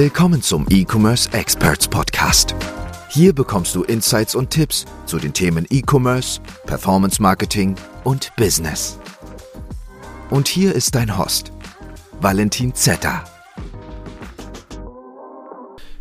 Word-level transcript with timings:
Willkommen 0.00 0.40
zum 0.42 0.64
E-Commerce 0.70 1.28
Experts 1.32 1.88
Podcast. 1.88 2.54
Hier 3.10 3.32
bekommst 3.32 3.74
du 3.74 3.82
Insights 3.82 4.36
und 4.36 4.48
Tipps 4.48 4.84
zu 5.06 5.18
den 5.18 5.32
Themen 5.32 5.66
E-Commerce, 5.70 6.40
Performance 6.66 7.20
Marketing 7.20 7.74
und 8.04 8.30
Business. 8.36 8.96
Und 10.30 10.46
hier 10.46 10.72
ist 10.72 10.94
dein 10.94 11.18
Host, 11.18 11.50
Valentin 12.20 12.72
Zetter. 12.76 13.24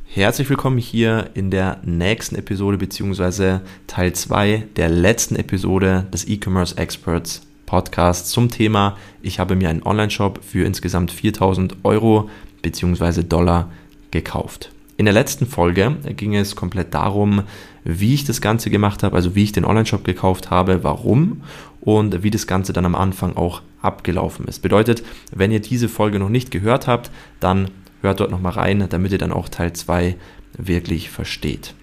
Herzlich 0.06 0.48
willkommen 0.48 0.78
hier 0.78 1.32
in 1.34 1.50
der 1.50 1.82
nächsten 1.84 2.36
Episode 2.36 2.78
bzw. 2.78 3.62
Teil 3.88 4.14
2 4.14 4.68
der 4.76 4.90
letzten 4.90 5.38
Episode 5.38 6.06
des 6.14 6.28
E-Commerce 6.28 6.78
Experts 6.78 7.42
Podcasts 7.66 8.30
zum 8.30 8.52
Thema 8.52 8.96
Ich 9.24 9.40
habe 9.40 9.56
mir 9.56 9.70
einen 9.70 9.82
Online-Shop 9.82 10.42
für 10.44 10.68
insgesamt 10.68 11.10
4000 11.10 11.78
Euro 11.84 12.30
bzw. 12.62 13.24
Dollar 13.24 13.72
gekauft. 14.12 14.72
In 14.98 15.06
der 15.06 15.14
letzten 15.14 15.46
Folge 15.46 15.96
ging 16.16 16.36
es 16.36 16.56
komplett 16.56 16.94
darum, 16.94 17.44
wie 17.84 18.16
ich 18.16 18.26
das 18.26 18.42
Ganze 18.42 18.72
gemacht 18.72 19.04
habe, 19.04 19.16
also 19.16 19.36
wie 19.36 19.44
ich 19.44 19.52
den 19.52 19.64
Online-Shop 19.64 20.04
gekauft 20.04 20.50
habe, 20.50 20.84
warum 20.84 21.44
und 21.82 22.24
wie 22.24 22.32
das 22.32 22.48
Ganze 22.48 22.74
dann 22.74 22.86
am 22.86 22.96
Anfang 22.96 23.38
auch 23.38 23.62
abgelaufen 23.82 24.48
ist. 24.48 24.64
Bedeutet, 24.64 25.04
wenn 25.32 25.52
ihr 25.52 25.60
diese 25.60 25.88
Folge 25.88 26.18
noch 26.18 26.30
nicht 26.30 26.50
gehört 26.50 26.88
habt, 26.88 27.12
dann 27.40 27.70
hört 28.02 28.20
dort 28.20 28.32
nochmal 28.32 28.54
rein, 28.54 28.88
damit 28.90 29.12
ihr 29.12 29.18
dann 29.20 29.32
auch 29.32 29.50
Teil 29.50 29.74
2 29.74 30.16
wirklich 30.58 31.12
versteht. 31.12 31.76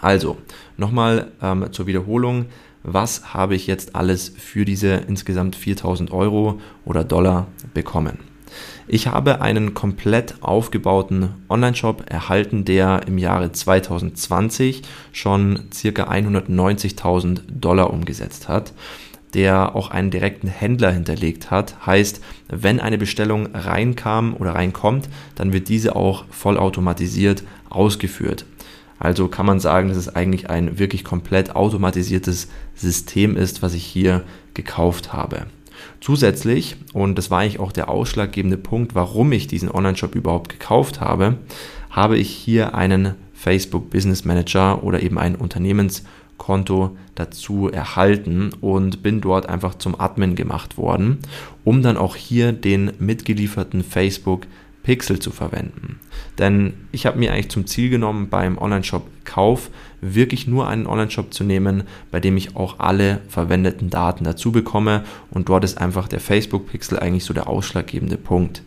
Also, 0.00 0.36
nochmal 0.76 1.32
ähm, 1.42 1.72
zur 1.72 1.86
Wiederholung, 1.86 2.46
was 2.82 3.34
habe 3.34 3.54
ich 3.54 3.66
jetzt 3.66 3.96
alles 3.96 4.28
für 4.28 4.64
diese 4.64 4.92
insgesamt 5.08 5.56
4000 5.56 6.12
Euro 6.12 6.60
oder 6.84 7.02
Dollar 7.02 7.48
bekommen? 7.72 8.18
Ich 8.86 9.06
habe 9.06 9.40
einen 9.40 9.74
komplett 9.74 10.36
aufgebauten 10.42 11.30
Online-Shop 11.48 12.04
erhalten, 12.08 12.64
der 12.64 13.02
im 13.06 13.18
Jahre 13.18 13.52
2020 13.52 14.82
schon 15.12 15.64
circa 15.72 16.04
190.000 16.10 17.40
Dollar 17.48 17.90
umgesetzt 17.90 18.48
hat 18.48 18.72
der 19.34 19.74
auch 19.74 19.90
einen 19.90 20.10
direkten 20.10 20.48
Händler 20.48 20.92
hinterlegt 20.92 21.50
hat. 21.50 21.86
Heißt, 21.86 22.22
wenn 22.48 22.80
eine 22.80 22.98
Bestellung 22.98 23.48
reinkam 23.52 24.34
oder 24.34 24.54
reinkommt, 24.54 25.08
dann 25.34 25.52
wird 25.52 25.68
diese 25.68 25.96
auch 25.96 26.24
vollautomatisiert 26.30 27.42
ausgeführt. 27.68 28.46
Also 28.98 29.28
kann 29.28 29.44
man 29.44 29.60
sagen, 29.60 29.88
dass 29.88 29.98
es 29.98 30.14
eigentlich 30.14 30.50
ein 30.50 30.78
wirklich 30.78 31.04
komplett 31.04 31.56
automatisiertes 31.56 32.48
System 32.74 33.36
ist, 33.36 33.60
was 33.60 33.74
ich 33.74 33.84
hier 33.84 34.22
gekauft 34.54 35.12
habe. 35.12 35.46
Zusätzlich, 36.00 36.76
und 36.92 37.16
das 37.16 37.30
war 37.30 37.40
eigentlich 37.40 37.60
auch 37.60 37.72
der 37.72 37.88
ausschlaggebende 37.88 38.56
Punkt, 38.56 38.94
warum 38.94 39.32
ich 39.32 39.46
diesen 39.46 39.70
Online-Shop 39.70 40.14
überhaupt 40.14 40.50
gekauft 40.50 41.00
habe, 41.00 41.38
habe 41.90 42.18
ich 42.18 42.30
hier 42.30 42.74
einen 42.74 43.14
Facebook 43.32 43.90
Business 43.90 44.24
Manager 44.24 44.82
oder 44.82 45.02
eben 45.02 45.18
ein 45.18 45.36
Unternehmenskonto 45.36 46.96
dazu 47.14 47.68
erhalten 47.68 48.50
und 48.60 49.02
bin 49.02 49.20
dort 49.20 49.48
einfach 49.48 49.76
zum 49.76 50.00
Admin 50.00 50.34
gemacht 50.34 50.76
worden, 50.78 51.18
um 51.62 51.82
dann 51.82 51.96
auch 51.96 52.16
hier 52.16 52.52
den 52.52 52.92
mitgelieferten 52.98 53.84
Facebook 53.84 54.46
Pixel 54.84 55.18
zu 55.18 55.32
verwenden. 55.32 55.98
Denn 56.38 56.74
ich 56.92 57.06
habe 57.06 57.18
mir 57.18 57.32
eigentlich 57.32 57.50
zum 57.50 57.66
Ziel 57.66 57.90
genommen, 57.90 58.28
beim 58.28 58.58
Online-Shop-Kauf 58.58 59.70
wirklich 60.00 60.46
nur 60.46 60.68
einen 60.68 60.86
Online-Shop 60.86 61.34
zu 61.34 61.42
nehmen, 61.42 61.84
bei 62.12 62.20
dem 62.20 62.36
ich 62.36 62.54
auch 62.54 62.78
alle 62.78 63.20
verwendeten 63.28 63.90
Daten 63.90 64.22
dazu 64.22 64.52
bekomme 64.52 65.02
und 65.30 65.48
dort 65.48 65.64
ist 65.64 65.78
einfach 65.78 66.06
der 66.06 66.20
Facebook-Pixel 66.20 66.98
eigentlich 67.00 67.24
so 67.24 67.34
der 67.34 67.48
ausschlaggebende 67.48 68.18
Punkt. 68.18 68.62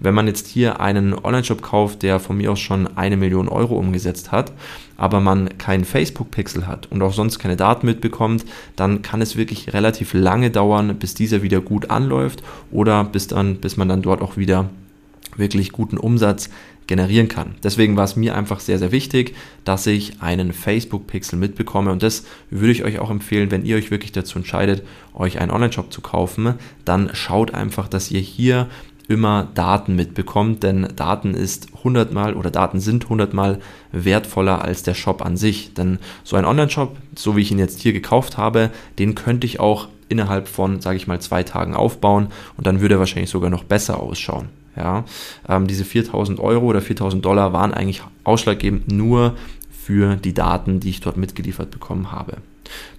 Wenn 0.00 0.14
man 0.14 0.26
jetzt 0.26 0.48
hier 0.48 0.80
einen 0.80 1.14
Online-Shop 1.14 1.62
kauft, 1.62 2.02
der 2.02 2.18
von 2.18 2.36
mir 2.36 2.50
aus 2.50 2.58
schon 2.58 2.96
eine 2.96 3.16
Million 3.16 3.48
Euro 3.48 3.76
umgesetzt 3.76 4.32
hat, 4.32 4.52
aber 4.96 5.20
man 5.20 5.58
keinen 5.58 5.84
Facebook-Pixel 5.84 6.66
hat 6.66 6.90
und 6.90 7.00
auch 7.02 7.12
sonst 7.12 7.38
keine 7.38 7.56
Daten 7.56 7.86
mitbekommt, 7.86 8.44
dann 8.74 9.02
kann 9.02 9.22
es 9.22 9.36
wirklich 9.36 9.72
relativ 9.72 10.12
lange 10.12 10.50
dauern, 10.50 10.96
bis 10.96 11.14
dieser 11.14 11.42
wieder 11.42 11.60
gut 11.60 11.90
anläuft 11.90 12.42
oder 12.72 13.04
bis, 13.04 13.28
dann, 13.28 13.58
bis 13.58 13.76
man 13.76 13.88
dann 13.88 14.02
dort 14.02 14.22
auch 14.22 14.36
wieder 14.36 14.70
wirklich 15.36 15.72
guten 15.72 15.98
Umsatz 15.98 16.50
generieren 16.86 17.28
kann. 17.28 17.54
Deswegen 17.62 17.96
war 17.96 18.04
es 18.04 18.16
mir 18.16 18.36
einfach 18.36 18.60
sehr, 18.60 18.78
sehr 18.78 18.92
wichtig, 18.92 19.34
dass 19.64 19.86
ich 19.86 20.20
einen 20.20 20.52
Facebook-Pixel 20.52 21.38
mitbekomme 21.38 21.92
und 21.92 22.02
das 22.02 22.24
würde 22.50 22.72
ich 22.72 22.84
euch 22.84 22.98
auch 22.98 23.10
empfehlen, 23.10 23.50
wenn 23.50 23.64
ihr 23.64 23.76
euch 23.76 23.90
wirklich 23.90 24.12
dazu 24.12 24.38
entscheidet, 24.38 24.82
euch 25.14 25.38
einen 25.38 25.50
Online-Shop 25.50 25.92
zu 25.92 26.00
kaufen, 26.00 26.54
dann 26.84 27.10
schaut 27.14 27.54
einfach, 27.54 27.88
dass 27.88 28.10
ihr 28.10 28.20
hier 28.20 28.68
immer 29.08 29.48
Daten 29.54 29.96
mitbekommt, 29.96 30.62
denn 30.62 30.88
Daten 30.96 31.34
ist 31.34 31.68
hundertmal 31.84 32.34
oder 32.34 32.50
Daten 32.50 32.80
sind 32.80 33.08
hundertmal 33.08 33.60
wertvoller 33.90 34.62
als 34.62 34.82
der 34.82 34.94
Shop 34.94 35.22
an 35.24 35.36
sich. 35.36 35.74
Denn 35.74 35.98
so 36.24 36.36
ein 36.36 36.44
Online-Shop, 36.44 36.96
so 37.16 37.36
wie 37.36 37.42
ich 37.42 37.50
ihn 37.50 37.58
jetzt 37.58 37.80
hier 37.80 37.92
gekauft 37.92 38.38
habe, 38.38 38.70
den 38.98 39.14
könnte 39.14 39.46
ich 39.46 39.60
auch 39.60 39.88
innerhalb 40.08 40.48
von, 40.48 40.80
sage 40.80 40.96
ich 40.96 41.06
mal, 41.06 41.20
zwei 41.20 41.42
Tagen 41.42 41.74
aufbauen 41.74 42.28
und 42.56 42.66
dann 42.66 42.80
würde 42.80 42.96
er 42.96 43.00
wahrscheinlich 43.00 43.30
sogar 43.30 43.50
noch 43.50 43.64
besser 43.64 44.00
ausschauen. 44.00 44.48
Ja, 44.76 45.04
ähm, 45.48 45.66
diese 45.66 45.84
4000 45.84 46.40
Euro 46.40 46.66
oder 46.66 46.80
4000 46.80 47.24
Dollar 47.24 47.52
waren 47.52 47.74
eigentlich 47.74 48.02
ausschlaggebend 48.24 48.90
nur 48.90 49.36
für 49.70 50.16
die 50.16 50.32
Daten, 50.32 50.80
die 50.80 50.90
ich 50.90 51.00
dort 51.00 51.16
mitgeliefert 51.16 51.70
bekommen 51.70 52.12
habe. 52.12 52.38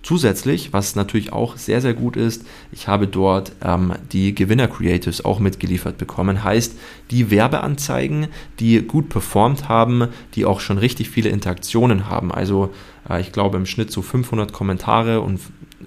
Zusätzlich, 0.01 0.73
was 0.73 0.95
natürlich 0.95 1.31
auch 1.31 1.57
sehr, 1.57 1.81
sehr 1.81 1.93
gut 1.93 2.17
ist, 2.17 2.45
ich 2.71 2.87
habe 2.87 3.07
dort 3.07 3.53
ähm, 3.63 3.93
die 4.11 4.35
Gewinner-Creatives 4.35 5.23
auch 5.23 5.39
mitgeliefert 5.39 5.97
bekommen. 5.97 6.43
Heißt, 6.43 6.77
die 7.09 7.31
Werbeanzeigen, 7.31 8.27
die 8.59 8.81
gut 8.81 9.09
performt 9.09 9.69
haben, 9.69 10.09
die 10.35 10.45
auch 10.45 10.59
schon 10.59 10.77
richtig 10.77 11.09
viele 11.09 11.29
Interaktionen 11.29 12.09
haben. 12.09 12.31
Also 12.31 12.73
äh, 13.09 13.21
ich 13.21 13.31
glaube 13.31 13.57
im 13.57 13.65
Schnitt 13.65 13.91
so 13.91 14.01
500 14.01 14.51
Kommentare 14.51 15.21
und 15.21 15.39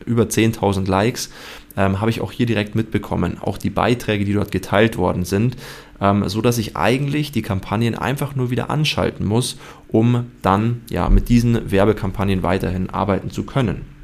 über 0.07 0.25
10.000 0.25 0.89
Likes 0.89 1.31
ähm, 1.77 2.01
habe 2.01 2.11
ich 2.11 2.21
auch 2.21 2.33
hier 2.33 2.47
direkt 2.47 2.75
mitbekommen. 2.75 3.39
Auch 3.41 3.59
die 3.59 3.71
Beiträge, 3.71 4.25
die 4.25 4.33
dort 4.33 4.51
geteilt 4.51 4.97
worden 4.97 5.25
sind, 5.25 5.57
ähm, 6.01 6.29
so 6.29 6.41
dass 6.41 6.59
ich 6.59 6.77
eigentlich 6.77 7.33
die 7.33 7.43
Kampagnen 7.43 7.95
einfach 7.95 8.35
nur 8.35 8.51
wieder 8.51 8.71
anschalten 8.71 9.27
muss, 9.27 9.59
um 9.89 10.27
dann 10.43 10.83
ja 10.91 11.09
mit 11.09 11.29
diesen 11.29 11.71
Werbekampagnen 11.71 12.43
weiterhin 12.43 12.91
arbeiten 12.91 13.31
zu 13.31 13.45
können. 13.45 13.96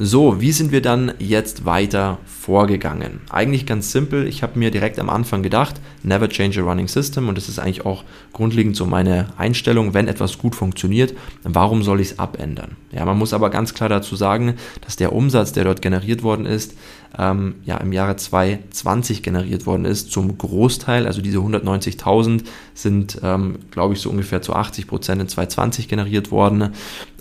So, 0.00 0.40
wie 0.40 0.50
sind 0.50 0.72
wir 0.72 0.82
dann 0.82 1.12
jetzt 1.20 1.66
weiter 1.66 2.18
vorgegangen? 2.26 3.20
Eigentlich 3.30 3.64
ganz 3.64 3.92
simpel. 3.92 4.26
Ich 4.26 4.42
habe 4.42 4.58
mir 4.58 4.72
direkt 4.72 4.98
am 4.98 5.08
Anfang 5.08 5.44
gedacht, 5.44 5.76
never 6.02 6.28
change 6.28 6.60
a 6.60 6.64
running 6.64 6.88
system 6.88 7.28
und 7.28 7.38
das 7.38 7.48
ist 7.48 7.60
eigentlich 7.60 7.86
auch 7.86 8.02
grundlegend 8.32 8.74
so 8.74 8.86
meine 8.86 9.28
Einstellung, 9.36 9.94
wenn 9.94 10.08
etwas 10.08 10.36
gut 10.36 10.56
funktioniert, 10.56 11.14
warum 11.44 11.84
soll 11.84 12.00
ich 12.00 12.10
es 12.10 12.18
abändern? 12.18 12.72
Ja, 12.90 13.04
man 13.04 13.16
muss 13.16 13.32
aber 13.32 13.50
ganz 13.50 13.72
klar 13.72 13.88
dazu 13.88 14.16
sagen, 14.16 14.54
dass 14.80 14.96
der 14.96 15.12
Umsatz, 15.12 15.52
der 15.52 15.62
dort 15.62 15.80
generiert 15.80 16.24
worden 16.24 16.44
ist, 16.44 16.74
ähm, 17.16 17.54
ja 17.64 17.76
im 17.76 17.92
Jahre 17.92 18.16
2020 18.16 19.22
generiert 19.22 19.64
worden 19.66 19.84
ist, 19.84 20.10
zum 20.10 20.36
Großteil, 20.36 21.06
also 21.06 21.22
diese 21.22 21.38
190.000 21.38 22.42
sind, 22.74 23.20
ähm, 23.22 23.58
glaube 23.70 23.94
ich, 23.94 24.00
so 24.00 24.10
ungefähr 24.10 24.42
zu 24.42 24.54
80 24.54 24.88
Prozent 24.88 25.20
in 25.20 25.28
2020 25.28 25.86
generiert 25.86 26.32
worden 26.32 26.70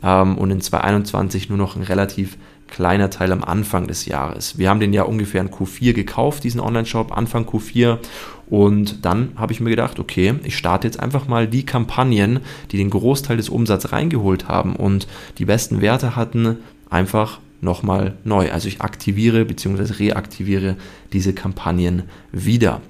ähm, 0.01 0.39
und 0.39 0.49
in 0.49 0.61
2021 0.61 1.49
nur 1.49 1.59
noch 1.59 1.75
ein 1.75 1.83
relativ 1.83 2.37
kleiner 2.73 3.11
Teil 3.11 3.31
am 3.31 3.43
Anfang 3.43 3.87
des 3.87 4.07
Jahres. 4.07 4.57
Wir 4.57 4.69
haben 4.69 4.79
den 4.79 4.93
ja 4.93 5.03
ungefähr 5.03 5.41
in 5.41 5.51
Q4 5.51 5.93
gekauft, 5.93 6.43
diesen 6.43 6.59
Online-Shop, 6.59 7.15
Anfang 7.15 7.45
Q4. 7.45 7.99
Und 8.47 9.05
dann 9.05 9.31
habe 9.35 9.53
ich 9.53 9.61
mir 9.61 9.69
gedacht, 9.69 9.99
okay, 9.99 10.35
ich 10.43 10.57
starte 10.57 10.87
jetzt 10.87 10.99
einfach 10.99 11.27
mal 11.27 11.47
die 11.47 11.65
Kampagnen, 11.65 12.39
die 12.71 12.77
den 12.77 12.89
Großteil 12.89 13.37
des 13.37 13.49
Umsatzes 13.49 13.91
reingeholt 13.91 14.47
haben 14.47 14.75
und 14.75 15.07
die 15.37 15.45
besten 15.45 15.81
Werte 15.81 16.15
hatten, 16.15 16.57
einfach 16.89 17.39
nochmal 17.61 18.15
neu. 18.23 18.51
Also 18.51 18.67
ich 18.67 18.81
aktiviere 18.81 19.45
bzw. 19.45 19.93
reaktiviere 19.93 20.75
diese 21.13 21.33
Kampagnen 21.33 22.03
wieder. 22.31 22.81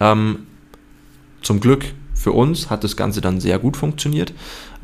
Ähm, 0.00 0.46
zum 1.42 1.60
Glück 1.60 1.84
für 2.14 2.32
uns 2.32 2.70
hat 2.70 2.82
das 2.82 2.96
Ganze 2.96 3.20
dann 3.20 3.40
sehr 3.40 3.58
gut 3.58 3.76
funktioniert. 3.76 4.32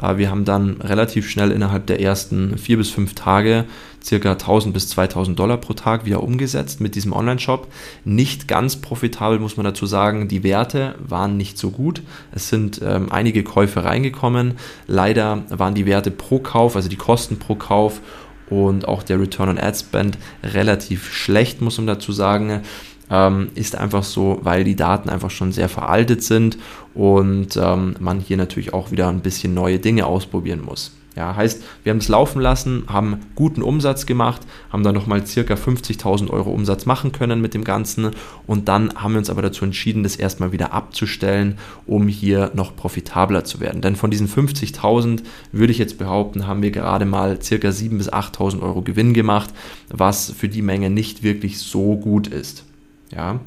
Äh, 0.03 0.17
wir 0.17 0.31
haben 0.31 0.45
dann 0.45 0.81
relativ 0.81 1.29
schnell 1.29 1.50
innerhalb 1.50 1.87
der 1.87 2.00
ersten 2.00 2.59
vier 2.59 2.77
bis 2.77 2.91
fünf 2.91 3.15
Tage 3.15 3.65
circa 4.03 4.33
1000 4.33 4.73
bis 4.73 4.89
2000 4.89 5.39
Dollar 5.39 5.59
pro 5.59 5.75
Tag 5.75 6.05
wieder 6.05 6.23
umgesetzt 6.23 6.81
mit 6.81 6.95
diesem 6.95 7.12
Online-Shop. 7.12 7.69
Nicht 8.05 8.49
ganz 8.49 8.77
profitabel, 8.77 9.39
muss 9.39 9.56
man 9.56 9.65
dazu 9.65 9.87
sagen. 9.87 10.29
Die 10.29 10.43
Werte 10.43 10.95
waren 10.99 11.37
nicht 11.37 11.59
so 11.59 11.71
gut. 11.71 12.03
Es 12.33 12.49
sind 12.49 12.81
ähm, 12.83 13.11
einige 13.11 13.43
Käufe 13.43 13.85
reingekommen. 13.85 14.55
Leider 14.87 15.45
waren 15.50 15.75
die 15.75 15.87
Werte 15.87 16.11
pro 16.11 16.39
Kauf, 16.39 16.77
also 16.77 16.89
die 16.89 16.97
Kosten 16.97 17.39
pro 17.39 17.55
Kauf 17.55 18.01
und 18.49 18.89
auch 18.89 19.03
der 19.03 19.21
Return 19.21 19.51
on 19.51 19.59
Ad 19.59 19.77
Spend 19.79 20.17
relativ 20.43 21.12
schlecht, 21.12 21.61
muss 21.61 21.77
man 21.77 21.87
dazu 21.87 22.12
sagen 22.12 22.62
ähm, 23.10 23.49
ist 23.55 23.76
einfach 23.76 24.02
so, 24.02 24.38
weil 24.43 24.64
die 24.64 24.76
Daten 24.76 25.08
einfach 25.08 25.31
schon 25.31 25.52
sehr 25.52 25.69
veraltet 25.69 26.22
sind 26.22 26.58
und 26.94 27.56
ähm, 27.56 27.96
man 28.00 28.20
hier 28.20 28.37
natürlich 28.37 28.72
auch 28.72 28.90
wieder 28.90 29.08
ein 29.08 29.20
bisschen 29.20 29.55
neue 29.55 29.78
Dinge 29.78 30.06
ausprobieren 30.06 30.62
muss. 30.64 30.93
Ja, 31.19 31.34
heißt, 31.34 31.64
wir 31.82 31.90
haben 31.90 31.99
es 31.99 32.06
laufen 32.06 32.40
lassen, 32.40 32.84
haben 32.87 33.19
guten 33.34 33.60
Umsatz 33.60 34.06
gemacht, 34.06 34.43
haben 34.70 34.84
dann 34.84 34.94
nochmal 34.94 35.26
circa 35.26 35.55
50.000 35.55 36.31
Euro 36.31 36.52
Umsatz 36.52 36.87
machen 36.87 37.10
können 37.10 37.40
mit 37.40 37.55
dem 37.55 37.64
Ganzen 37.64 38.12
und 38.46 38.69
dann 38.69 38.94
haben 38.94 39.14
wir 39.14 39.19
uns 39.19 39.28
aber 39.28 39.43
dazu 39.43 39.64
entschieden, 39.64 40.05
das 40.05 40.14
erstmal 40.14 40.52
wieder 40.52 40.72
abzustellen, 40.72 41.58
um 41.88 42.06
hier 42.06 42.52
noch 42.55 42.76
profitabler 42.76 43.43
zu 43.43 43.58
werden. 43.58 43.81
Denn 43.81 43.96
von 43.96 44.12
diesen 44.12 44.28
50.000 44.28 45.25
würde 45.50 45.72
ich 45.72 45.78
jetzt 45.78 45.99
behaupten, 45.99 46.46
haben 46.46 46.62
wir 46.62 46.70
gerade 46.70 47.05
mal 47.05 47.43
circa 47.43 47.70
7.000 47.70 47.99
bis 47.99 48.12
8.000 48.12 48.62
Euro 48.62 48.82
Gewinn 48.82 49.12
gemacht, 49.12 49.50
was 49.88 50.31
für 50.31 50.49
die 50.49 50.62
Menge 50.62 50.88
nicht 50.88 51.25
wirklich 51.25 51.58
so 51.58 51.96
gut 51.96 52.28
ist. 52.28 52.68
Ja. 53.10 53.40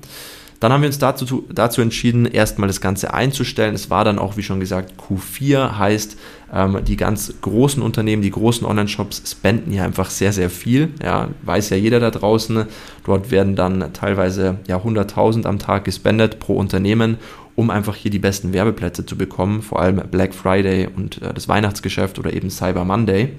Dann 0.61 0.71
haben 0.71 0.81
wir 0.81 0.89
uns 0.89 0.99
dazu, 0.99 1.43
dazu 1.51 1.81
entschieden, 1.81 2.27
erstmal 2.27 2.67
das 2.67 2.81
Ganze 2.81 3.15
einzustellen. 3.15 3.73
Es 3.73 3.89
war 3.89 4.05
dann 4.05 4.19
auch, 4.19 4.37
wie 4.37 4.43
schon 4.43 4.59
gesagt, 4.59 4.93
Q4 5.01 5.79
heißt, 5.79 6.17
ähm, 6.53 6.85
die 6.85 6.97
ganz 6.97 7.33
großen 7.41 7.81
Unternehmen, 7.81 8.21
die 8.21 8.29
großen 8.29 8.67
Online-Shops 8.67 9.23
spenden 9.31 9.71
hier 9.71 9.83
einfach 9.83 10.11
sehr, 10.11 10.31
sehr 10.33 10.51
viel. 10.51 10.89
Ja, 11.01 11.29
weiß 11.41 11.71
ja 11.71 11.77
jeder 11.77 11.99
da 11.99 12.11
draußen. 12.11 12.65
Dort 13.05 13.31
werden 13.31 13.55
dann 13.55 13.91
teilweise 13.93 14.59
ja 14.67 14.77
100.000 14.77 15.47
am 15.47 15.57
Tag 15.57 15.83
gespendet 15.83 16.39
pro 16.39 16.53
Unternehmen 16.53 17.17
um 17.55 17.69
einfach 17.69 17.95
hier 17.95 18.11
die 18.11 18.17
besten 18.17 18.53
Werbeplätze 18.53 19.05
zu 19.05 19.17
bekommen, 19.17 19.61
vor 19.61 19.81
allem 19.81 19.97
Black 20.09 20.33
Friday 20.33 20.87
und 20.87 21.21
äh, 21.21 21.33
das 21.33 21.47
Weihnachtsgeschäft 21.47 22.17
oder 22.17 22.33
eben 22.33 22.49
Cyber 22.49 22.85
Monday. 22.85 23.33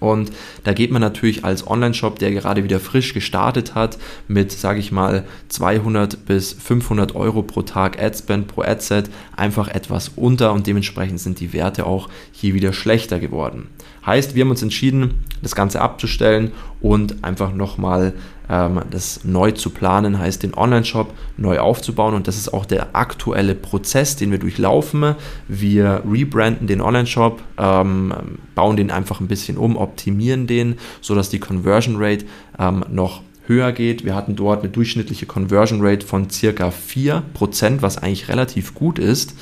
Und 0.00 0.30
da 0.64 0.72
geht 0.72 0.90
man 0.90 1.02
natürlich 1.02 1.44
als 1.44 1.66
Online-Shop, 1.66 2.18
der 2.18 2.30
gerade 2.30 2.64
wieder 2.64 2.80
frisch 2.80 3.14
gestartet 3.14 3.74
hat, 3.74 3.98
mit, 4.26 4.52
sage 4.52 4.80
ich 4.80 4.92
mal, 4.92 5.24
200 5.48 6.26
bis 6.26 6.52
500 6.52 7.14
Euro 7.14 7.42
pro 7.42 7.62
Tag 7.62 8.00
Adspend 8.00 8.48
pro 8.48 8.62
Adset 8.62 9.10
einfach 9.36 9.68
etwas 9.68 10.10
unter 10.16 10.52
und 10.52 10.66
dementsprechend 10.66 11.20
sind 11.20 11.40
die 11.40 11.52
Werte 11.52 11.86
auch 11.86 12.08
hier 12.32 12.54
wieder 12.54 12.72
schlechter 12.72 13.18
geworden. 13.18 13.68
Heißt, 14.06 14.34
wir 14.34 14.42
haben 14.42 14.50
uns 14.50 14.62
entschieden, 14.62 15.24
das 15.42 15.54
Ganze 15.54 15.80
abzustellen 15.80 16.52
und 16.80 17.24
einfach 17.24 17.52
nochmal 17.52 18.14
das 18.48 19.24
neu 19.24 19.52
zu 19.52 19.70
planen, 19.70 20.18
heißt 20.18 20.42
den 20.42 20.54
Online-Shop 20.54 21.12
neu 21.36 21.58
aufzubauen 21.58 22.14
und 22.14 22.26
das 22.26 22.36
ist 22.36 22.52
auch 22.52 22.64
der 22.64 22.96
aktuelle 22.96 23.54
Prozess, 23.54 24.16
den 24.16 24.30
wir 24.30 24.38
durchlaufen. 24.38 25.14
Wir 25.48 26.02
rebranden 26.10 26.66
den 26.66 26.80
Online-Shop, 26.80 27.42
ähm, 27.58 28.14
bauen 28.54 28.76
den 28.76 28.90
einfach 28.90 29.20
ein 29.20 29.28
bisschen 29.28 29.58
um, 29.58 29.76
optimieren 29.76 30.46
den, 30.46 30.78
sodass 31.00 31.28
die 31.28 31.40
Conversion 31.40 31.96
Rate 31.98 32.24
ähm, 32.58 32.84
noch 32.90 33.20
höher 33.48 33.72
geht. 33.72 34.04
Wir 34.04 34.14
hatten 34.14 34.36
dort 34.36 34.60
eine 34.60 34.70
durchschnittliche 34.70 35.26
Conversion 35.26 35.84
Rate 35.84 36.06
von 36.06 36.30
circa 36.30 36.68
4%, 36.68 37.80
was 37.80 37.98
eigentlich 37.98 38.28
relativ 38.28 38.74
gut 38.74 38.98
ist, 38.98 39.34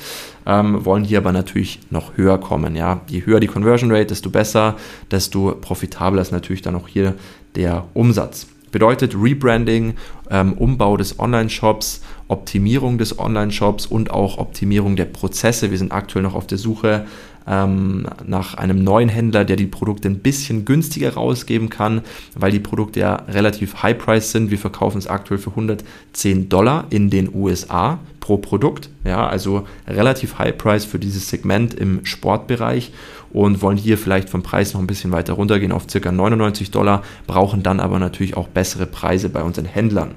ähm, 0.45 0.85
wollen 0.85 1.03
hier 1.03 1.19
aber 1.19 1.31
natürlich 1.31 1.79
noch 1.89 2.17
höher 2.17 2.39
kommen. 2.39 2.75
Ja? 2.75 3.01
Je 3.07 3.25
höher 3.25 3.39
die 3.39 3.47
Conversion 3.47 3.91
Rate, 3.91 4.07
desto 4.07 4.29
besser, 4.29 4.77
desto 5.11 5.55
profitabler 5.59 6.21
ist 6.21 6.31
natürlich 6.31 6.61
dann 6.61 6.75
auch 6.75 6.87
hier 6.87 7.15
der 7.55 7.85
Umsatz. 7.93 8.47
Bedeutet 8.77 9.15
Rebranding, 9.19 9.95
ähm, 10.29 10.53
Umbau 10.53 10.97
des 10.97 11.19
Online-Shops, 11.19 12.03
Optimierung 12.27 12.97
des 12.97 13.19
Online-Shops 13.19 13.85
und 13.85 14.11
auch 14.11 14.37
Optimierung 14.37 14.95
der 14.95 15.05
Prozesse. 15.05 15.71
Wir 15.71 15.77
sind 15.77 15.91
aktuell 15.91 16.23
noch 16.23 16.35
auf 16.35 16.47
der 16.47 16.57
Suche 16.57 17.05
ähm, 17.47 18.05
nach 18.25 18.55
einem 18.55 18.83
neuen 18.83 19.09
Händler, 19.09 19.45
der 19.45 19.55
die 19.55 19.67
Produkte 19.67 20.09
ein 20.09 20.19
bisschen 20.19 20.65
günstiger 20.65 21.13
rausgeben 21.13 21.69
kann, 21.69 22.01
weil 22.35 22.51
die 22.51 22.59
Produkte 22.59 22.99
ja 22.99 23.15
relativ 23.29 23.81
high-price 23.81 24.31
sind. 24.31 24.51
Wir 24.51 24.59
verkaufen 24.59 24.97
es 24.97 25.07
aktuell 25.07 25.39
für 25.39 25.51
110 25.51 26.49
Dollar 26.49 26.85
in 26.89 27.09
den 27.09 27.33
USA 27.33 27.99
pro 28.19 28.37
Produkt. 28.37 28.89
Ja, 29.05 29.27
also 29.27 29.65
relativ 29.87 30.37
high-price 30.37 30.83
für 30.83 30.99
dieses 30.99 31.29
Segment 31.29 31.73
im 31.73 32.05
Sportbereich 32.05 32.91
und 33.31 33.61
wollen 33.61 33.77
hier 33.77 33.97
vielleicht 33.97 34.29
vom 34.29 34.43
Preis 34.43 34.73
noch 34.73 34.81
ein 34.81 34.87
bisschen 34.87 35.11
weiter 35.11 35.33
runtergehen 35.33 35.71
auf 35.71 35.87
ca. 35.87 36.11
99 36.11 36.71
Dollar, 36.71 37.03
brauchen 37.25 37.63
dann 37.63 37.79
aber 37.79 37.99
natürlich 37.99 38.35
auch 38.35 38.47
bessere 38.49 38.85
Preise 38.85 39.29
bei 39.29 39.41
unseren 39.41 39.65
Händlern. 39.65 40.15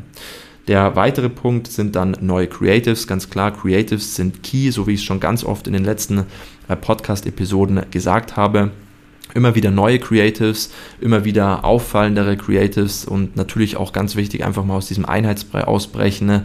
Der 0.70 0.94
weitere 0.94 1.28
Punkt 1.28 1.66
sind 1.66 1.96
dann 1.96 2.16
neue 2.20 2.46
Creatives. 2.46 3.08
Ganz 3.08 3.28
klar, 3.28 3.50
Creatives 3.50 4.14
sind 4.14 4.44
key, 4.44 4.70
so 4.70 4.86
wie 4.86 4.92
ich 4.92 5.00
es 5.00 5.04
schon 5.04 5.18
ganz 5.18 5.42
oft 5.42 5.66
in 5.66 5.72
den 5.72 5.82
letzten 5.82 6.26
äh, 6.68 6.76
Podcast-Episoden 6.76 7.86
gesagt 7.90 8.36
habe 8.36 8.70
immer 9.32 9.54
wieder 9.54 9.70
neue 9.70 10.00
Creatives, 10.00 10.72
immer 11.00 11.24
wieder 11.24 11.64
auffallendere 11.64 12.36
Creatives 12.36 13.04
und 13.04 13.36
natürlich 13.36 13.76
auch 13.76 13.92
ganz 13.92 14.16
wichtig, 14.16 14.44
einfach 14.44 14.64
mal 14.64 14.74
aus 14.74 14.88
diesem 14.88 15.04
Einheitsbrei 15.04 15.62
ausbrechen. 15.62 16.26
Ne? 16.26 16.42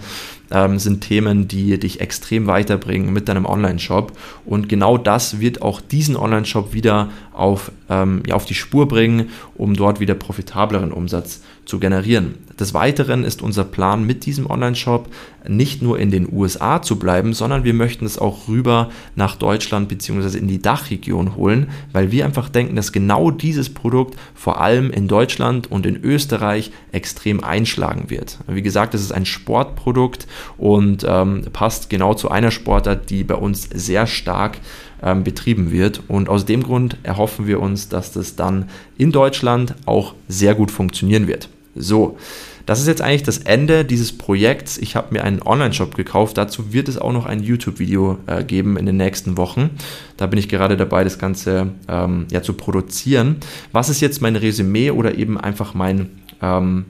ähm, 0.52 0.80
sind 0.80 1.02
Themen, 1.02 1.48
die 1.48 1.80
dich 1.80 2.02
extrem 2.02 2.48
weiterbringen 2.48 3.12
mit 3.14 3.28
deinem 3.30 3.46
Online-Shop. 3.46 4.14
Und 4.46 4.70
genau 4.70 4.98
das 4.98 5.40
wird 5.40 5.62
auch 5.62 5.82
diesen 5.82 6.16
Online-Shop 6.16 6.74
wieder 6.74 7.10
auf, 7.36 7.72
ähm, 7.90 8.24
ja, 8.26 8.36
auf 8.36 8.46
die 8.46 8.54
Spur 8.54 8.88
bringen, 8.88 9.30
um 9.56 9.76
dort 9.76 10.00
wieder 10.00 10.16
profitableren 10.16 10.92
Umsatz 10.92 11.42
zu 11.66 11.80
generieren. 11.80 12.36
Des 12.60 12.74
Weiteren 12.74 13.24
ist 13.24 13.42
unser 13.42 13.66
Plan 13.66 14.06
mit 14.06 14.26
diesem 14.26 14.50
Online-Shop 14.50 15.10
nicht 15.48 15.82
nur 15.82 16.00
in 16.00 16.10
den 16.10 16.32
USA 16.32 16.82
zu 16.82 16.98
bleiben, 16.98 17.34
sondern 17.34 17.64
wir 17.64 17.74
möchten 17.74 18.06
es 18.06 18.18
auch 18.18 18.48
rüber 18.48 18.90
nach 19.16 19.36
Deutschland 19.36 19.90
bzw. 19.90 20.38
in 20.38 20.48
die 20.48 20.62
Dachregion 20.62 21.36
holen, 21.36 21.70
weil 21.92 22.12
wir 22.12 22.26
einfach 22.26 22.50
denken, 22.50 22.76
dass 22.76 22.92
genau 22.92 23.30
dieses 23.30 23.70
Produkt 23.74 24.16
vor 24.34 24.62
allem 24.62 24.90
in 24.90 25.08
Deutschland 25.08 25.70
und 25.70 25.86
in 25.86 26.02
Österreich 26.02 26.72
extrem 26.92 27.44
einschlagen 27.44 28.10
wird. 28.10 28.40
Wie 28.48 28.62
gesagt, 28.62 28.94
es 28.94 29.02
ist 29.02 29.12
ein 29.12 29.26
Sportprodukt 29.26 30.28
und 30.58 31.06
ähm, 31.08 31.44
passt 31.52 31.90
genau 31.90 32.14
zu 32.14 32.30
einer 32.30 32.52
Sportart, 32.52 33.10
die 33.10 33.24
bei 33.24 33.36
uns 33.36 33.70
sehr 33.74 34.08
stark 34.08 34.60
ähm, 35.04 35.24
betrieben 35.24 35.72
wird. 35.72 36.02
Und 36.08 36.30
aus 36.30 36.46
dem 36.46 36.64
Grund 36.64 36.98
erhoffen 37.04 37.48
wir 37.48 37.62
uns, 37.62 37.90
dass 37.90 38.12
das 38.12 38.36
dann 38.36 38.70
in 38.98 39.12
Deutschland 39.12 39.76
auch 39.86 40.14
sehr 40.28 40.56
gut 40.56 40.72
funktionieren 40.72 41.28
wird. 41.28 41.50
So, 41.76 42.18
das 42.66 42.80
ist 42.80 42.88
jetzt 42.88 43.02
eigentlich 43.02 43.24
das 43.24 43.40
Ende 43.40 43.86
dieses 43.86 44.18
Projekts. 44.18 44.78
Ich 44.78 44.96
habe 44.96 45.14
mir 45.14 45.24
einen 45.24 45.42
Online-Shop 45.42 45.96
gekauft. 45.96 46.38
Dazu 46.38 46.74
wird 46.74 46.88
es 46.88 46.98
auch 46.98 47.14
noch 47.14 47.26
ein 47.26 47.44
YouTube-Video 47.44 48.18
äh, 48.26 48.44
geben 48.44 48.78
in 48.78 48.86
den 48.86 48.98
nächsten 48.98 49.38
Wochen. 49.38 49.72
Da 50.18 50.26
bin 50.26 50.40
ich 50.40 50.50
gerade 50.50 50.76
dabei, 50.76 51.04
das 51.04 51.20
Ganze 51.20 51.74
ähm, 51.88 52.26
ja, 52.32 52.42
zu 52.42 52.54
produzieren. 52.54 53.38
Was 53.72 53.90
ist 53.90 54.02
jetzt 54.02 54.22
mein 54.22 54.36
Resümee 54.36 54.90
oder 54.90 55.16
eben 55.16 55.40
einfach 55.40 55.76
mein, 55.76 56.10
ähm, 56.42 56.86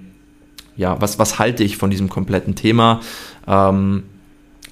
ja, 0.78 1.01
was, 1.01 1.19
was 1.19 1.40
halte 1.40 1.63
ich 1.63 1.75
von 1.78 1.90
diesem 1.90 2.10
kompletten 2.10 2.56
Thema? 2.56 3.01
Ähm, 3.46 4.04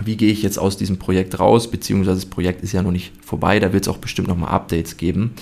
wie 0.04 0.18
gehe 0.18 0.32
ich 0.32 0.42
jetzt 0.44 0.58
aus 0.58 0.78
diesem 0.78 0.98
Projekt 0.98 1.40
raus, 1.40 1.70
beziehungsweise 1.70 2.22
das 2.22 2.26
Projekt 2.26 2.64
ist 2.64 2.72
ja 2.72 2.82
noch 2.82 2.92
nicht 2.92 3.12
vorbei, 3.24 3.60
da 3.60 3.74
wird 3.74 3.84
es 3.84 3.88
auch 3.88 3.98
bestimmt 3.98 4.28
nochmal 4.28 4.52
Updates 4.52 4.98
geben. 4.98 5.34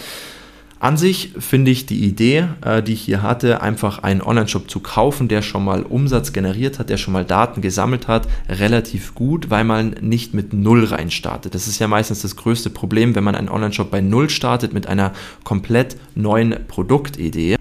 An 0.81 0.97
sich 0.97 1.33
finde 1.37 1.69
ich 1.69 1.85
die 1.85 2.03
Idee, 2.03 2.47
äh, 2.65 2.81
die 2.81 2.93
ich 2.93 3.01
hier 3.01 3.21
hatte, 3.21 3.61
einfach 3.61 3.99
einen 3.99 4.23
Online-Shop 4.23 4.67
zu 4.67 4.79
kaufen, 4.79 5.27
der 5.27 5.43
schon 5.43 5.63
mal 5.63 5.83
Umsatz 5.83 6.33
generiert 6.33 6.79
hat, 6.79 6.89
der 6.89 6.97
schon 6.97 7.13
mal 7.13 7.23
Daten 7.23 7.61
gesammelt 7.61 8.07
hat, 8.07 8.27
relativ 8.49 9.13
gut, 9.13 9.51
weil 9.51 9.63
man 9.63 9.91
nicht 10.01 10.33
mit 10.33 10.53
Null 10.53 10.85
rein 10.85 11.11
startet. 11.11 11.53
Das 11.53 11.67
ist 11.67 11.77
ja 11.77 11.87
meistens 11.87 12.23
das 12.23 12.35
größte 12.35 12.71
Problem, 12.71 13.13
wenn 13.13 13.23
man 13.23 13.35
einen 13.35 13.49
Online-Shop 13.49 13.91
bei 13.91 14.01
Null 14.01 14.31
startet 14.31 14.73
mit 14.73 14.87
einer 14.87 15.13
komplett 15.43 15.97
neuen 16.15 16.55
Produktidee 16.67 17.57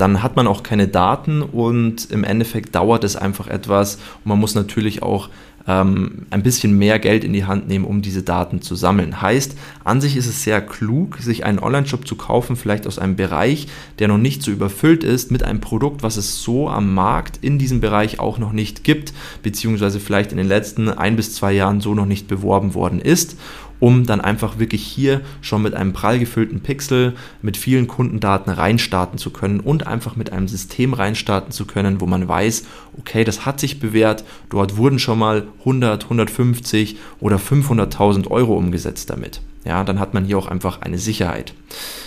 dann 0.00 0.22
hat 0.22 0.36
man 0.36 0.46
auch 0.46 0.62
keine 0.62 0.88
Daten 0.88 1.42
und 1.42 2.10
im 2.10 2.24
Endeffekt 2.24 2.74
dauert 2.74 3.04
es 3.04 3.16
einfach 3.16 3.48
etwas 3.48 3.96
und 3.96 4.26
man 4.26 4.38
muss 4.38 4.54
natürlich 4.54 5.02
auch 5.02 5.28
ähm, 5.66 6.26
ein 6.30 6.42
bisschen 6.42 6.78
mehr 6.78 6.98
Geld 6.98 7.22
in 7.22 7.32
die 7.32 7.44
Hand 7.44 7.68
nehmen, 7.68 7.84
um 7.84 8.00
diese 8.00 8.22
Daten 8.22 8.62
zu 8.62 8.74
sammeln. 8.74 9.20
Heißt, 9.20 9.56
an 9.84 10.00
sich 10.00 10.16
ist 10.16 10.26
es 10.26 10.42
sehr 10.42 10.60
klug, 10.60 11.18
sich 11.18 11.44
einen 11.44 11.58
Online-Shop 11.58 12.06
zu 12.06 12.16
kaufen, 12.16 12.56
vielleicht 12.56 12.86
aus 12.86 12.98
einem 12.98 13.16
Bereich, 13.16 13.66
der 13.98 14.08
noch 14.08 14.18
nicht 14.18 14.42
so 14.42 14.50
überfüllt 14.50 15.04
ist, 15.04 15.30
mit 15.30 15.42
einem 15.42 15.60
Produkt, 15.60 16.02
was 16.02 16.16
es 16.16 16.42
so 16.42 16.68
am 16.68 16.94
Markt 16.94 17.38
in 17.42 17.58
diesem 17.58 17.80
Bereich 17.80 18.18
auch 18.20 18.38
noch 18.38 18.52
nicht 18.52 18.84
gibt, 18.84 19.12
beziehungsweise 19.42 20.00
vielleicht 20.00 20.32
in 20.32 20.38
den 20.38 20.48
letzten 20.48 20.88
ein 20.88 21.16
bis 21.16 21.34
zwei 21.34 21.52
Jahren 21.52 21.80
so 21.80 21.94
noch 21.94 22.06
nicht 22.06 22.26
beworben 22.26 22.74
worden 22.74 23.00
ist 23.00 23.36
um 23.80 24.06
dann 24.06 24.20
einfach 24.20 24.58
wirklich 24.58 24.82
hier 24.82 25.22
schon 25.40 25.62
mit 25.62 25.74
einem 25.74 25.92
prall 25.92 26.18
gefüllten 26.18 26.60
Pixel 26.60 27.14
mit 27.42 27.56
vielen 27.56 27.88
Kundendaten 27.88 28.52
reinstarten 28.52 29.18
zu 29.18 29.30
können 29.30 29.60
und 29.60 29.86
einfach 29.86 30.14
mit 30.16 30.32
einem 30.32 30.46
System 30.46 30.94
reinstarten 30.94 31.50
zu 31.50 31.64
können, 31.64 32.00
wo 32.00 32.06
man 32.06 32.28
weiß, 32.28 32.64
okay, 32.98 33.24
das 33.24 33.44
hat 33.46 33.58
sich 33.58 33.80
bewährt, 33.80 34.24
dort 34.50 34.76
wurden 34.76 34.98
schon 34.98 35.18
mal 35.18 35.48
100, 35.60 36.04
150 36.04 36.96
oder 37.18 37.36
500.000 37.36 38.28
Euro 38.28 38.56
umgesetzt 38.56 39.10
damit. 39.10 39.40
Ja, 39.64 39.84
dann 39.84 40.00
hat 40.00 40.14
man 40.14 40.24
hier 40.24 40.38
auch 40.38 40.48
einfach 40.48 40.80
eine 40.80 40.98
Sicherheit. 40.98 41.52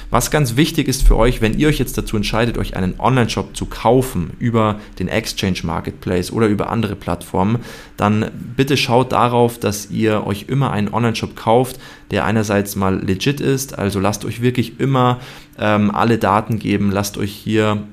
Was 0.10 0.32
ganz 0.32 0.56
wichtig 0.56 0.88
ist 0.88 1.08
für 1.08 1.18
euch, 1.18 1.42
wenn 1.42 1.58
ihr 1.58 1.68
euch 1.68 1.80
jetzt 1.80 1.98
dazu 1.98 2.18
entscheidet, 2.18 2.58
euch 2.58 2.76
einen 2.76 3.00
Online-Shop 3.00 3.56
zu 3.56 3.66
kaufen 3.66 4.32
über 4.40 4.80
den 5.00 5.08
Exchange 5.08 5.60
Marketplace 5.64 6.32
oder 6.32 6.48
über 6.48 6.70
andere 6.70 6.96
Plattformen, 6.96 7.60
dann 7.98 8.30
bitte 8.56 8.78
schaut 8.78 9.12
darauf, 9.12 9.60
dass 9.60 9.90
ihr 9.90 10.26
euch 10.26 10.46
immer 10.48 10.72
einen 10.72 10.94
Online-Shop 10.94 11.36
kauft, 11.36 11.80
der 12.12 12.26
einerseits 12.26 12.76
mal 12.76 13.04
legit 13.04 13.40
ist, 13.40 13.78
also 13.78 14.00
lasst 14.00 14.26
euch 14.26 14.42
wirklich 14.42 14.80
immer 14.80 15.20
ähm, 15.58 15.90
alle 15.90 16.18
Daten 16.18 16.60
geben, 16.60 16.92
lasst 16.92 17.18
euch 17.18 17.32
hier 17.32 17.84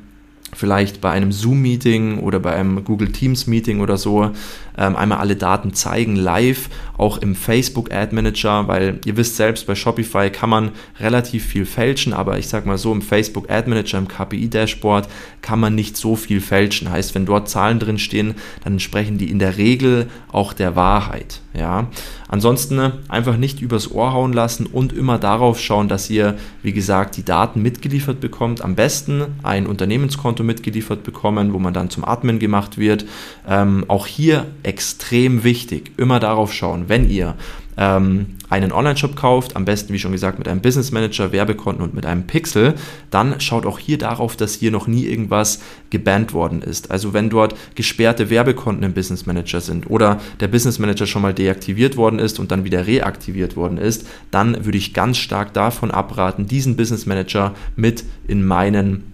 vielleicht 0.53 1.01
bei 1.01 1.11
einem 1.11 1.33
Zoom-Meeting 1.33 2.19
oder 2.19 2.41
bei 2.41 2.53
einem 2.53 2.85
Google 2.85 3.13
Teams-Meeting 3.13 3.81
oder 3.81 3.97
so 3.97 4.31
einmal 4.75 5.19
alle 5.19 5.37
Daten 5.37 5.75
zeigen, 5.75 6.17
live, 6.17 6.69
auch 6.97 7.19
im 7.19 7.35
Facebook 7.35 7.93
Ad 7.93 8.15
Manager, 8.15 8.69
weil 8.69 9.01
ihr 9.05 9.17
wisst 9.17 9.37
selbst, 9.37 9.67
bei 9.67 9.75
Shopify 9.75 10.31
kann 10.31 10.51
man 10.51 10.71
relativ 10.99 11.47
viel 11.47 11.65
fälschen, 11.65 12.13
aber 12.13 12.39
ich 12.39 12.49
sag 12.49 12.67
mal 12.67 12.79
so, 12.79 12.93
im 12.93 13.03
Facebook 13.03 13.51
Ad 13.51 13.69
Manager, 13.69 13.99
im 13.99 14.09
KPI-Dashboard 14.09 15.09
kann 15.43 15.61
man 15.61 15.75
nicht 15.75 15.97
so 15.97 16.17
viel 16.17 16.41
fälschen. 16.41 16.91
Heißt, 16.91 17.15
wenn 17.15 17.27
dort 17.27 17.49
Zahlen 17.49 17.79
drin 17.79 17.99
stehen, 17.99 18.35
dann 18.65 18.75
entsprechen 18.75 19.19
die 19.19 19.31
in 19.31 19.39
der 19.39 19.57
Regel 19.57 20.09
auch 20.31 20.53
der 20.53 20.77
Wahrheit. 20.77 21.41
Ja. 21.53 21.89
Ansonsten 22.29 22.77
ne, 22.77 22.93
einfach 23.09 23.37
nicht 23.37 23.61
übers 23.61 23.91
Ohr 23.91 24.13
hauen 24.13 24.33
lassen 24.33 24.67
und 24.67 24.93
immer 24.93 25.19
darauf 25.19 25.59
schauen, 25.59 25.89
dass 25.89 26.09
ihr, 26.09 26.37
wie 26.63 26.73
gesagt, 26.73 27.17
die 27.17 27.25
Daten 27.25 27.61
mitgeliefert 27.61 28.21
bekommt. 28.21 28.63
Am 28.63 28.77
besten 28.77 29.25
ein 29.43 29.67
Unternehmenskonto 29.67 30.45
mitgeliefert 30.45 31.03
bekommen, 31.03 31.53
wo 31.53 31.59
man 31.59 31.75
dann 31.75 31.91
zum 31.91 32.05
Admin 32.05 32.39
gemacht 32.39 32.79
wird. 32.79 33.05
Ähm, 33.49 33.85
auch 33.89 34.07
hier 34.07 34.47
extrem 34.71 35.43
wichtig. 35.43 35.91
Immer 35.97 36.21
darauf 36.21 36.53
schauen, 36.53 36.85
wenn 36.87 37.11
ihr 37.11 37.35
ähm, 37.77 38.37
einen 38.49 38.71
Online-Shop 38.71 39.17
kauft, 39.17 39.57
am 39.57 39.65
besten, 39.65 39.93
wie 39.93 39.99
schon 39.99 40.13
gesagt, 40.13 40.39
mit 40.39 40.47
einem 40.47 40.61
Business 40.61 40.93
Manager, 40.93 41.33
Werbekonten 41.33 41.83
und 41.83 41.93
mit 41.93 42.07
einem 42.07 42.25
Pixel, 42.29 42.75
dann 43.11 43.41
schaut 43.41 43.67
auch 43.67 43.81
hier 43.81 43.99
darauf, 43.99 44.37
dass 44.37 44.55
hier 44.55 44.71
noch 44.71 44.87
nie 44.87 45.07
irgendwas 45.07 45.61
gebannt 45.91 46.33
worden 46.33 46.63
ist. 46.63 46.93
Also 46.93 47.13
wenn 47.13 47.31
dort 47.31 47.57
gesperrte 47.75 48.31
Werbekonten 48.31 48.85
im 48.85 48.93
Business 48.93 49.27
Manager 49.27 49.61
sind 49.61 49.91
oder 49.91 50.21
der 50.39 50.47
Business 50.47 50.79
Manager 50.79 51.07
schon 51.07 51.23
mal 51.23 51.35
deaktiviert 51.35 51.97
worden 51.97 52.21
ist 52.21 52.39
und 52.39 52.53
dann 52.53 52.63
wieder 52.63 52.87
reaktiviert 52.87 53.57
worden 53.57 53.77
ist, 53.77 54.07
dann 54.31 54.65
würde 54.65 54.79
ich 54.79 54.95
ganz 54.95 55.19
stark 55.19 55.53
davon 55.53 55.91
abraten, 55.91 56.47
diesen 56.47 56.77
Business 56.77 57.07
Manager 57.07 57.55
mit 57.75 58.05
in 58.29 58.47
meinen 58.47 59.10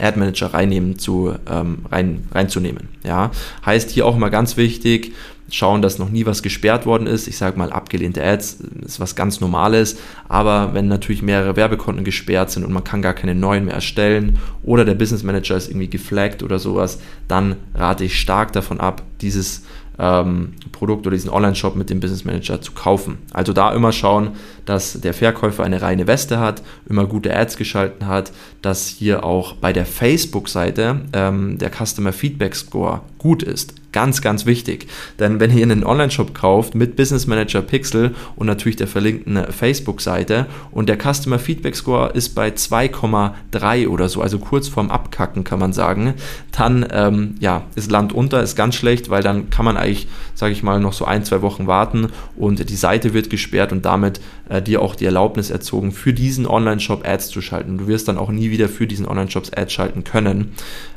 Ad 0.00 0.18
Manager 0.18 0.54
reinnehmen 0.54 0.98
zu, 0.98 1.34
ähm, 1.50 1.78
rein, 1.90 2.28
reinzunehmen. 2.32 2.88
Ja? 3.04 3.30
Heißt 3.64 3.90
hier 3.90 4.06
auch 4.06 4.16
mal 4.16 4.30
ganz 4.30 4.56
wichtig, 4.56 5.12
schauen, 5.50 5.82
dass 5.82 5.98
noch 5.98 6.10
nie 6.10 6.26
was 6.26 6.42
gesperrt 6.42 6.86
worden 6.86 7.06
ist. 7.06 7.28
Ich 7.28 7.38
sage 7.38 7.58
mal, 7.58 7.72
abgelehnte 7.72 8.24
Ads 8.24 8.58
ist 8.84 9.00
was 9.00 9.14
ganz 9.14 9.40
Normales, 9.40 9.96
aber 10.28 10.74
wenn 10.74 10.88
natürlich 10.88 11.22
mehrere 11.22 11.56
Werbekonten 11.56 12.04
gesperrt 12.04 12.50
sind 12.50 12.64
und 12.64 12.72
man 12.72 12.84
kann 12.84 13.02
gar 13.02 13.14
keine 13.14 13.34
neuen 13.34 13.64
mehr 13.64 13.74
erstellen 13.74 14.38
oder 14.62 14.84
der 14.84 14.94
Business 14.94 15.22
Manager 15.22 15.56
ist 15.56 15.68
irgendwie 15.68 15.88
geflaggt 15.88 16.42
oder 16.42 16.58
sowas, 16.58 16.98
dann 17.28 17.56
rate 17.74 18.04
ich 18.04 18.18
stark 18.18 18.52
davon 18.52 18.80
ab, 18.80 19.02
dieses 19.20 19.62
ähm, 19.98 20.52
Produkt 20.72 21.06
oder 21.06 21.14
diesen 21.14 21.30
Online-Shop 21.30 21.76
mit 21.76 21.90
dem 21.90 22.00
Business 22.00 22.24
Manager 22.24 22.60
zu 22.60 22.72
kaufen. 22.72 23.18
Also 23.32 23.52
da 23.52 23.72
immer 23.72 23.92
schauen, 23.92 24.30
dass 24.64 25.00
der 25.00 25.14
Verkäufer 25.14 25.64
eine 25.64 25.82
reine 25.82 26.06
Weste 26.06 26.38
hat, 26.38 26.62
immer 26.88 27.06
gute 27.06 27.34
Ads 27.34 27.56
geschalten 27.56 28.06
hat, 28.06 28.32
dass 28.62 28.88
hier 28.88 29.24
auch 29.24 29.54
bei 29.54 29.72
der 29.72 29.86
Facebook-Seite 29.86 31.00
ähm, 31.12 31.58
der 31.58 31.70
Customer 31.70 32.12
Feedback 32.12 32.54
Score 32.54 33.00
gut 33.18 33.42
ist. 33.42 33.74
Ganz, 33.92 34.20
ganz 34.20 34.44
wichtig. 34.44 34.88
Denn 35.18 35.40
wenn 35.40 35.56
ihr 35.56 35.62
einen 35.62 35.84
Online-Shop 35.84 36.34
kauft 36.34 36.74
mit 36.74 36.96
Business 36.96 37.26
Manager 37.26 37.62
Pixel 37.62 38.14
und 38.36 38.46
natürlich 38.46 38.76
der 38.76 38.88
verlinkten 38.88 39.42
Facebook-Seite 39.50 40.46
und 40.70 40.88
der 40.88 40.98
Customer 40.98 41.38
Feedback 41.38 41.76
Score 41.76 42.10
ist 42.12 42.34
bei 42.34 42.48
2,3 42.48 43.88
oder 43.88 44.08
so, 44.08 44.20
also 44.20 44.38
kurz 44.38 44.68
vorm 44.68 44.90
Abkacken 44.90 45.44
kann 45.44 45.58
man 45.58 45.72
sagen, 45.72 46.14
dann 46.52 46.86
ähm, 46.90 47.36
ja, 47.40 47.64
ist 47.74 47.90
Land 47.90 48.12
unter, 48.12 48.42
ist 48.42 48.54
ganz 48.54 48.74
schlecht, 48.74 49.08
weil 49.08 49.22
dann 49.22 49.48
kann 49.48 49.64
man 49.64 49.78
eigentlich, 49.78 50.08
sage 50.34 50.52
ich 50.52 50.62
mal, 50.62 50.78
noch 50.78 50.92
so 50.92 51.06
ein, 51.06 51.24
zwei 51.24 51.40
Wochen 51.40 51.66
warten 51.66 52.08
und 52.36 52.68
die 52.68 52.76
Seite 52.76 53.14
wird 53.14 53.30
gesperrt 53.30 53.72
und 53.72 53.86
damit 53.86 54.20
äh, 54.48 54.60
dir 54.60 54.82
auch 54.82 54.94
die 54.94 55.06
Erlaubnis 55.06 55.50
erzogen, 55.50 55.92
für 55.92 56.12
diesen 56.12 56.46
Online-Shop 56.46 57.06
Ads 57.06 57.28
zu 57.28 57.40
schalten. 57.40 57.78
Du 57.78 57.86
wirst 57.86 58.08
dann 58.08 58.18
auch 58.18 58.30
nie 58.30 58.50
wieder 58.50 58.68
für 58.68 58.86
diesen 58.86 59.06
Online-Shops 59.06 59.52
Ads 59.52 59.72
schalten 59.72 60.04
können. 60.04 60.52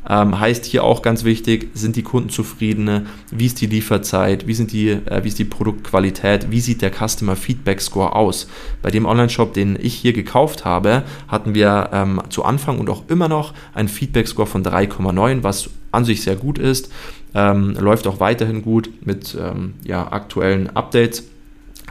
Ähm, 0.08 0.40
heißt 0.40 0.66
hier 0.66 0.84
auch 0.84 1.02
ganz 1.02 1.24
wichtig, 1.24 1.70
sind 1.74 1.96
die 1.96 2.04
Kunden 2.04 2.30
zufrieden? 2.30 2.89
Wie 3.32 3.46
ist 3.46 3.62
die 3.62 3.68
Lieferzeit? 3.68 4.48
Wie, 4.48 4.54
sind 4.54 4.72
die, 4.72 4.90
äh, 4.90 5.24
wie 5.24 5.28
ist 5.28 5.40
die 5.40 5.46
Produktqualität? 5.46 6.52
Wie 6.52 6.60
sieht 6.62 6.82
der 6.82 6.92
Customer 6.92 7.36
Feedback 7.36 7.82
Score 7.82 8.16
aus? 8.16 8.48
Bei 8.82 8.92
dem 8.92 9.06
Online-Shop, 9.06 9.54
den 9.54 9.78
ich 9.80 9.96
hier 9.96 10.14
gekauft 10.14 10.66
habe, 10.66 11.04
hatten 11.28 11.54
wir 11.54 11.90
ähm, 11.94 12.22
zu 12.30 12.44
Anfang 12.44 12.80
und 12.80 12.90
auch 12.90 13.04
immer 13.08 13.28
noch 13.28 13.54
einen 13.74 13.90
Feedback 13.90 14.28
Score 14.28 14.48
von 14.48 14.64
3,9, 14.64 15.44
was 15.44 15.70
an 15.92 16.06
sich 16.06 16.22
sehr 16.22 16.36
gut 16.36 16.58
ist. 16.58 16.92
Ähm, 17.34 17.76
läuft 17.80 18.08
auch 18.08 18.20
weiterhin 18.20 18.62
gut 18.62 18.90
mit 19.06 19.38
ähm, 19.40 19.74
ja, 19.84 20.12
aktuellen 20.12 20.76
Updates. 20.76 21.24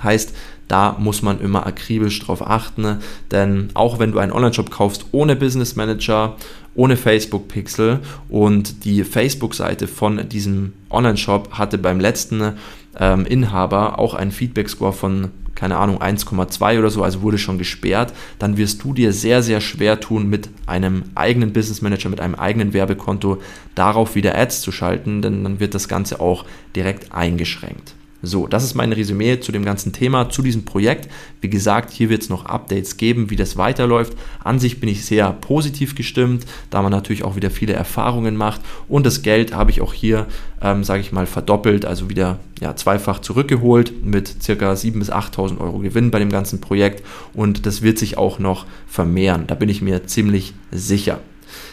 Heißt, 0.02 0.34
da 0.68 0.96
muss 0.98 1.22
man 1.22 1.40
immer 1.40 1.66
akribisch 1.66 2.20
drauf 2.20 2.46
achten, 2.46 2.98
denn 3.30 3.70
auch 3.74 3.98
wenn 3.98 4.12
du 4.12 4.18
einen 4.18 4.32
Online-Shop 4.32 4.70
kaufst 4.70 5.06
ohne 5.12 5.34
Business 5.34 5.76
Manager, 5.76 6.36
ohne 6.78 6.96
Facebook 6.96 7.48
Pixel 7.48 7.98
und 8.28 8.84
die 8.84 9.02
Facebook-Seite 9.02 9.88
von 9.88 10.28
diesem 10.28 10.74
Online-Shop 10.90 11.50
hatte 11.54 11.76
beim 11.76 11.98
letzten 11.98 12.52
ähm, 12.98 13.26
Inhaber 13.26 13.98
auch 13.98 14.14
einen 14.14 14.30
Feedback-Score 14.30 14.92
von 14.92 15.30
keine 15.56 15.76
Ahnung, 15.76 16.00
1,2 16.00 16.78
oder 16.78 16.88
so, 16.88 17.02
also 17.02 17.22
wurde 17.22 17.36
schon 17.36 17.58
gesperrt, 17.58 18.12
dann 18.38 18.56
wirst 18.56 18.84
du 18.84 18.94
dir 18.94 19.12
sehr, 19.12 19.42
sehr 19.42 19.60
schwer 19.60 19.98
tun, 19.98 20.30
mit 20.30 20.48
einem 20.66 21.02
eigenen 21.16 21.52
Business 21.52 21.82
Manager, 21.82 22.10
mit 22.10 22.20
einem 22.20 22.36
eigenen 22.36 22.72
Werbekonto 22.72 23.38
darauf 23.74 24.14
wieder 24.14 24.38
Ads 24.38 24.60
zu 24.60 24.70
schalten, 24.70 25.20
denn 25.20 25.42
dann 25.42 25.58
wird 25.58 25.74
das 25.74 25.88
Ganze 25.88 26.20
auch 26.20 26.44
direkt 26.76 27.10
eingeschränkt. 27.10 27.96
So, 28.20 28.48
das 28.48 28.64
ist 28.64 28.74
mein 28.74 28.92
Resümee 28.92 29.38
zu 29.38 29.52
dem 29.52 29.64
ganzen 29.64 29.92
Thema, 29.92 30.28
zu 30.28 30.42
diesem 30.42 30.64
Projekt. 30.64 31.08
Wie 31.40 31.48
gesagt, 31.48 31.92
hier 31.92 32.08
wird 32.08 32.22
es 32.22 32.28
noch 32.28 32.46
Updates 32.46 32.96
geben, 32.96 33.30
wie 33.30 33.36
das 33.36 33.56
weiterläuft. 33.56 34.14
An 34.42 34.58
sich 34.58 34.80
bin 34.80 34.88
ich 34.88 35.04
sehr 35.04 35.32
positiv 35.32 35.94
gestimmt, 35.94 36.44
da 36.70 36.82
man 36.82 36.90
natürlich 36.90 37.22
auch 37.22 37.36
wieder 37.36 37.50
viele 37.50 37.74
Erfahrungen 37.74 38.34
macht. 38.34 38.60
Und 38.88 39.06
das 39.06 39.22
Geld 39.22 39.54
habe 39.54 39.70
ich 39.70 39.80
auch 39.80 39.92
hier, 39.92 40.26
ähm, 40.60 40.82
sage 40.82 41.00
ich 41.00 41.12
mal, 41.12 41.26
verdoppelt, 41.26 41.84
also 41.84 42.10
wieder 42.10 42.40
ja, 42.60 42.74
zweifach 42.74 43.20
zurückgeholt 43.20 44.04
mit 44.04 44.42
circa 44.42 44.72
7.000 44.72 44.98
bis 44.98 45.12
8.000 45.12 45.60
Euro 45.60 45.78
Gewinn 45.78 46.10
bei 46.10 46.18
dem 46.18 46.30
ganzen 46.30 46.60
Projekt. 46.60 47.06
Und 47.34 47.66
das 47.66 47.82
wird 47.82 47.98
sich 47.98 48.18
auch 48.18 48.40
noch 48.40 48.66
vermehren. 48.88 49.44
Da 49.46 49.54
bin 49.54 49.68
ich 49.68 49.80
mir 49.80 50.06
ziemlich 50.08 50.54
sicher. 50.72 51.20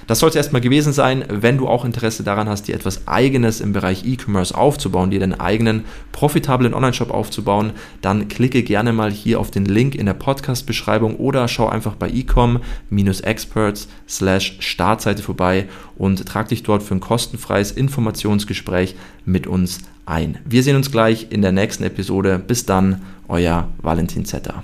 Das 0.07 0.19
soll 0.19 0.29
es 0.29 0.35
erstmal 0.35 0.61
gewesen 0.61 0.93
sein. 0.93 1.25
Wenn 1.29 1.57
du 1.57 1.67
auch 1.67 1.85
Interesse 1.85 2.23
daran 2.23 2.47
hast, 2.47 2.67
dir 2.67 2.75
etwas 2.75 3.07
Eigenes 3.07 3.61
im 3.61 3.73
Bereich 3.73 4.05
E-Commerce 4.05 4.55
aufzubauen, 4.55 5.09
dir 5.09 5.19
deinen 5.19 5.39
eigenen 5.39 5.85
profitablen 6.11 6.73
Online-Shop 6.73 7.11
aufzubauen, 7.11 7.71
dann 8.01 8.27
klicke 8.27 8.63
gerne 8.63 8.93
mal 8.93 9.11
hier 9.11 9.39
auf 9.39 9.51
den 9.51 9.65
Link 9.65 9.95
in 9.95 10.05
der 10.05 10.13
Podcast-Beschreibung 10.13 11.15
oder 11.15 11.47
schau 11.47 11.67
einfach 11.67 11.95
bei 11.95 12.09
ecom-experts 12.09 13.87
slash 14.07 14.57
Startseite 14.59 15.23
vorbei 15.23 15.67
und 15.97 16.25
trag 16.27 16.49
dich 16.49 16.63
dort 16.63 16.83
für 16.83 16.95
ein 16.95 16.99
kostenfreies 16.99 17.71
Informationsgespräch 17.71 18.95
mit 19.25 19.47
uns 19.47 19.79
ein. 20.05 20.37
Wir 20.45 20.63
sehen 20.63 20.75
uns 20.75 20.91
gleich 20.91 21.27
in 21.31 21.41
der 21.41 21.51
nächsten 21.51 21.83
Episode. 21.83 22.39
Bis 22.39 22.65
dann, 22.65 23.01
euer 23.27 23.69
Valentin 23.81 24.25
Zetter. 24.25 24.63